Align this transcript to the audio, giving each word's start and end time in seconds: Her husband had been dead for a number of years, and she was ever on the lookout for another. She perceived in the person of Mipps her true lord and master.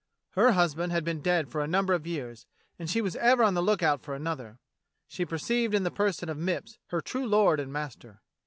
Her 0.31 0.53
husband 0.53 0.91
had 0.91 1.03
been 1.03 1.21
dead 1.21 1.47
for 1.47 1.61
a 1.61 1.67
number 1.67 1.93
of 1.93 2.07
years, 2.07 2.47
and 2.79 2.89
she 2.89 3.01
was 3.01 3.15
ever 3.17 3.43
on 3.43 3.53
the 3.53 3.61
lookout 3.61 4.01
for 4.01 4.15
another. 4.15 4.57
She 5.07 5.25
perceived 5.25 5.75
in 5.75 5.83
the 5.83 5.91
person 5.91 6.27
of 6.27 6.39
Mipps 6.39 6.79
her 6.87 7.01
true 7.01 7.27
lord 7.27 7.59
and 7.59 7.71
master. 7.71 8.19